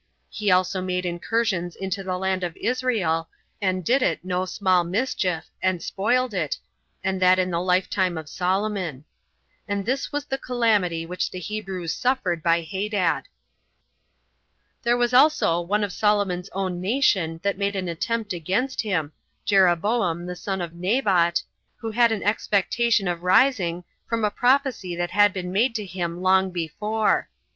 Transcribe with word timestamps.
He 0.31 0.49
also 0.49 0.81
made 0.81 1.05
incursions 1.05 1.75
into 1.75 2.03
the 2.03 2.17
land 2.17 2.43
of 2.43 2.57
Israel, 2.57 3.29
and 3.61 3.85
did 3.85 4.01
it 4.01 4.25
no 4.25 4.45
small 4.45 4.83
mischief, 4.83 5.51
and 5.61 5.79
spoiled 5.79 6.33
it, 6.33 6.57
and 7.03 7.21
that 7.21 7.37
in 7.37 7.51
the 7.51 7.61
lifetime 7.61 8.17
of 8.17 8.27
Solomon. 8.27 9.05
And 9.67 9.85
this 9.85 10.11
was 10.11 10.25
the 10.25 10.39
calamity 10.39 11.05
which 11.05 11.29
the 11.29 11.37
Hebrews 11.37 11.93
suffered 11.93 12.41
by 12.41 12.61
Hadad. 12.63 13.25
7. 13.25 13.25
There 14.81 14.97
was 14.97 15.13
also 15.13 15.61
one 15.61 15.83
of 15.83 15.93
Solomon's 15.93 16.49
own 16.51 16.81
nation 16.81 17.39
that 17.43 17.59
made 17.59 17.75
an 17.75 17.87
attempt 17.87 18.33
against 18.33 18.81
him, 18.81 19.11
Jeroboam 19.45 20.25
the 20.25 20.35
son 20.35 20.61
of 20.61 20.73
Nebat, 20.73 21.43
who 21.75 21.91
had 21.91 22.11
an 22.11 22.23
expectation 22.23 23.07
of 23.07 23.21
rising, 23.21 23.83
from 24.09 24.25
a 24.25 24.31
prophecy 24.31 24.95
that 24.95 25.11
had 25.11 25.31
been 25.31 25.51
made 25.51 25.75
to 25.75 25.85
him 25.85 26.23
long 26.23 26.49
before. 26.49 27.29